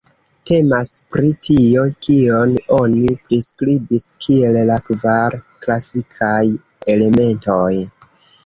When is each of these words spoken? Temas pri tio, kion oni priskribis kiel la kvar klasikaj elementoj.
Temas 0.49 0.87
pri 1.15 1.27
tio, 1.47 1.83
kion 2.05 2.55
oni 2.79 3.11
priskribis 3.27 4.07
kiel 4.27 4.57
la 4.71 4.81
kvar 4.89 5.39
klasikaj 5.67 6.43
elementoj. 6.97 7.73